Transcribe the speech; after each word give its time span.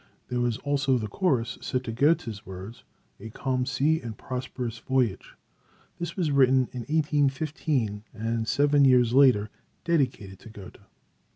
There 0.29 0.39
was 0.39 0.57
also 0.57 0.97
the 0.97 1.07
chorus 1.07 1.59
set 1.61 1.83
to 1.83 1.91
Goethe's 1.91 2.43
words, 2.43 2.83
"A 3.19 3.29
Calm 3.29 3.67
Sea 3.67 4.01
and 4.01 4.17
Prosperous 4.17 4.79
Voyage." 4.79 5.35
This 5.99 6.15
was 6.15 6.31
written 6.31 6.69
in 6.73 6.79
1815 6.89 8.05
and 8.11 8.47
seven 8.47 8.83
years 8.83 9.13
later 9.13 9.51
dedicated 9.83 10.39
to 10.39 10.49
Goethe. 10.49 10.77